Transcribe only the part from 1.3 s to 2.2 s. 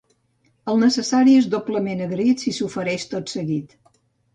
és doblement